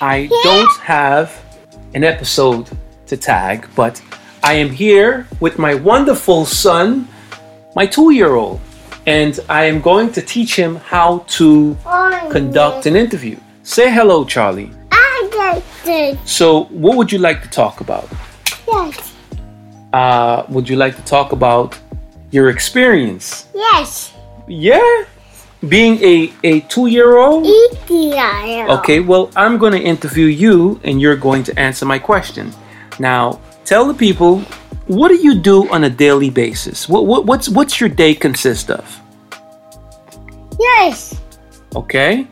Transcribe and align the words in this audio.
I 0.00 0.26
don't 0.42 0.76
have 0.80 1.32
an 1.94 2.04
episode 2.04 2.68
to 3.06 3.16
tag, 3.16 3.66
but 3.74 4.02
I 4.42 4.54
am 4.54 4.70
here 4.70 5.26
with 5.40 5.58
my 5.58 5.74
wonderful 5.74 6.44
son, 6.44 7.08
my 7.74 7.86
two 7.86 8.10
year 8.12 8.34
old, 8.34 8.60
and 9.06 9.38
I 9.48 9.64
am 9.64 9.80
going 9.80 10.12
to 10.12 10.22
teach 10.22 10.56
him 10.56 10.76
how 10.76 11.24
to 11.38 11.76
conduct 12.30 12.86
an 12.86 12.96
interview. 12.96 13.38
Say 13.62 13.90
hello, 13.90 14.24
Charlie. 14.24 14.70
I 14.90 15.30
like 15.36 15.64
this. 15.84 16.18
So, 16.30 16.64
what 16.64 16.96
would 16.96 17.10
you 17.12 17.18
like 17.18 17.42
to 17.42 17.48
talk 17.48 17.80
about? 17.80 18.08
Yes. 18.66 19.14
Uh, 19.92 20.44
would 20.48 20.68
you 20.68 20.76
like 20.76 20.96
to 20.96 21.04
talk 21.04 21.32
about 21.32 21.78
your 22.30 22.48
experience? 22.50 23.46
Yes. 23.54 24.12
Yeah? 24.48 25.04
Being 25.68 26.02
a, 26.02 26.32
a 26.42 26.60
two 26.60 26.86
year 26.86 27.16
old? 27.16 27.46
Okay, 28.78 29.00
well, 29.00 29.30
I'm 29.36 29.58
going 29.58 29.72
to 29.72 29.80
interview 29.80 30.26
you 30.26 30.80
and 30.84 31.00
you're 31.00 31.16
going 31.16 31.42
to 31.44 31.58
answer 31.58 31.86
my 31.86 31.98
question. 31.98 32.52
Now, 32.98 33.40
tell 33.64 33.86
the 33.86 33.94
people 33.94 34.42
what 34.86 35.08
do 35.08 35.16
you 35.16 35.34
do 35.34 35.70
on 35.70 35.84
a 35.84 35.90
daily 35.90 36.28
basis? 36.28 36.88
What, 36.88 37.06
what, 37.06 37.24
what's, 37.24 37.48
what's 37.48 37.80
your 37.80 37.88
day 37.88 38.14
consist 38.14 38.70
of? 38.70 39.00
Yes. 40.58 41.20
Okay? 41.74 42.26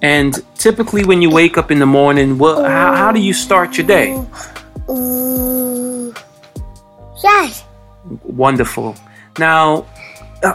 And 0.00 0.42
typically, 0.54 1.04
when 1.04 1.20
you 1.20 1.30
wake 1.30 1.58
up 1.58 1.70
in 1.70 1.78
the 1.78 1.86
morning, 1.86 2.38
what, 2.38 2.64
how, 2.64 2.94
how 2.94 3.12
do 3.12 3.20
you 3.20 3.34
start 3.34 3.76
your 3.76 3.86
day? 3.86 4.14
Yes. 7.22 7.64
Wonderful. 8.22 8.96
Now, 9.38 9.86
uh, 10.42 10.54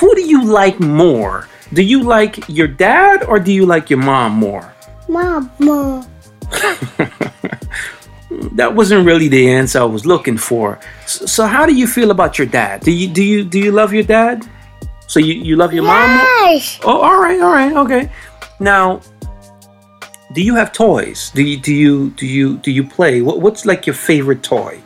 who 0.00 0.14
do 0.14 0.22
you 0.22 0.44
like 0.44 0.80
more? 0.80 1.48
Do 1.72 1.82
you 1.82 2.02
like 2.02 2.48
your 2.48 2.68
dad 2.68 3.24
or 3.24 3.38
do 3.38 3.52
you 3.52 3.66
like 3.66 3.90
your 3.90 3.98
mom 3.98 4.32
more? 4.32 4.72
Mama. 5.08 6.06
that 8.52 8.74
wasn't 8.74 9.06
really 9.06 9.28
the 9.28 9.50
answer 9.50 9.80
I 9.80 9.84
was 9.84 10.06
looking 10.06 10.36
for. 10.36 10.78
So, 11.06 11.26
so 11.26 11.46
how 11.46 11.66
do 11.66 11.74
you 11.74 11.86
feel 11.86 12.10
about 12.10 12.38
your 12.38 12.46
dad? 12.46 12.80
Do 12.82 12.92
you 12.92 13.08
do 13.08 13.22
you 13.22 13.44
do 13.44 13.58
you 13.58 13.72
love 13.72 13.92
your 13.92 14.02
dad? 14.04 14.48
So 15.06 15.20
you, 15.20 15.34
you 15.34 15.56
love 15.56 15.72
your 15.72 15.84
mom? 15.84 16.16
more? 16.16 16.26
Yes. 16.48 16.80
Oh, 16.82 17.00
all 17.00 17.20
right, 17.20 17.40
all 17.40 17.52
right, 17.52 17.72
okay. 17.76 18.10
Now, 18.58 19.00
do 20.32 20.42
you 20.42 20.54
have 20.54 20.72
toys? 20.72 21.30
Do 21.34 21.42
you 21.42 21.56
do 21.58 21.74
you 21.74 22.10
do 22.10 22.26
you 22.26 22.56
do 22.58 22.70
you 22.70 22.84
play? 22.84 23.20
What, 23.20 23.40
what's 23.40 23.66
like 23.66 23.86
your 23.86 23.94
favorite 23.94 24.42
toy? 24.42 24.80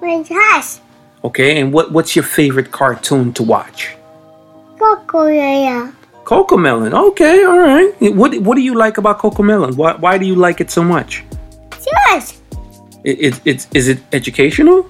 My 0.00 0.22
house. 0.28 0.80
Okay, 1.24 1.60
and 1.60 1.72
what 1.72 1.90
what's 1.92 2.14
your 2.14 2.22
favorite 2.22 2.70
cartoon 2.70 3.32
to 3.32 3.42
watch? 3.42 3.96
Coco 4.78 5.26
yeah. 5.28 5.90
CoComelon. 6.24 6.92
Okay, 7.10 7.44
all 7.44 7.58
right. 7.58 7.92
What 8.14 8.38
what 8.40 8.54
do 8.56 8.62
you 8.62 8.74
like 8.74 8.98
about 8.98 9.18
CoComelon? 9.18 9.76
Why 9.76 9.94
why 9.96 10.18
do 10.18 10.26
you 10.26 10.34
like 10.34 10.60
it 10.60 10.70
so 10.70 10.82
much? 10.82 11.24
Yes. 11.86 12.40
It, 13.04 13.20
it, 13.20 13.40
it's 13.44 13.68
is 13.74 13.88
it 13.88 14.00
educational? 14.12 14.88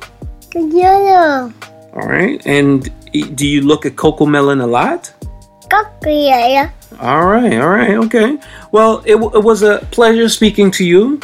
Yellow. 0.55 1.53
All 1.95 2.09
right. 2.09 2.41
And 2.47 2.91
do 3.12 3.47
you 3.47 3.62
look 3.62 3.87
at 3.87 3.97
CoComelon 3.97 4.62
a 4.62 4.67
lot? 4.67 5.12
Coco 5.71 6.11
yeah. 6.11 6.71
All 7.01 7.27
right. 7.27 7.61
All 7.61 7.71
right. 7.71 7.97
Okay. 8.07 8.39
Well, 8.71 9.03
it, 9.05 9.15
w- 9.19 9.35
it 9.35 9.43
was 9.43 9.62
a 9.62 9.79
pleasure 9.91 10.29
speaking 10.29 10.71
to 10.73 10.85
you. 10.85 11.21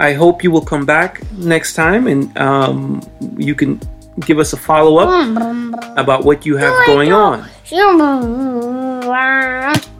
I 0.00 0.12
hope 0.12 0.42
you 0.42 0.50
will 0.50 0.64
come 0.64 0.84
back 0.84 1.22
next 1.38 1.74
time 1.74 2.08
and 2.08 2.36
um, 2.36 3.00
you 3.36 3.54
can 3.54 3.80
give 4.20 4.38
us 4.38 4.52
a 4.52 4.56
follow 4.56 4.98
up 4.98 5.08
mm-hmm. 5.08 5.98
about 5.98 6.24
what 6.24 6.46
you 6.46 6.56
have 6.56 6.74
going 6.86 7.12
on. 7.12 7.48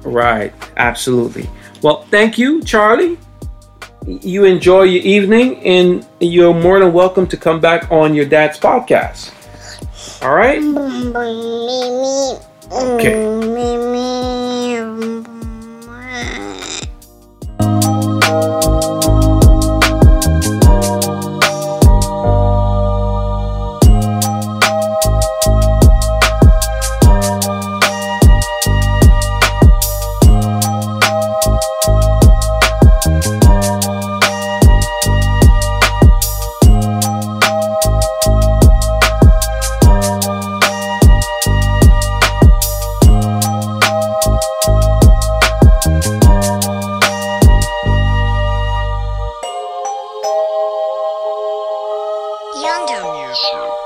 Right. 0.03 0.53
Absolutely. 0.77 1.49
Well, 1.83 2.03
thank 2.05 2.39
you, 2.39 2.63
Charlie. 2.63 3.19
You 4.07 4.45
enjoy 4.45 4.83
your 4.83 5.03
evening, 5.03 5.65
and 5.65 6.07
you're 6.21 6.55
more 6.55 6.79
than 6.79 6.93
welcome 6.93 7.27
to 7.29 7.37
come 7.37 7.61
back 7.61 7.91
on 7.91 8.15
your 8.15 8.27
dad's 8.27 8.59
podcast. 8.59 9.33
All 10.23 10.35
right. 10.35 10.61
Mm-hmm. 10.61 12.37
Okay. 12.73 13.13
Mm-hmm. 13.13 14.54
Music. 52.65 53.84